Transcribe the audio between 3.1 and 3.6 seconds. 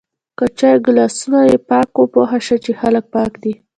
پاک دی